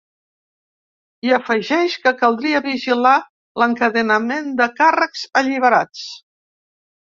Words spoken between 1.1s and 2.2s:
I afegeix que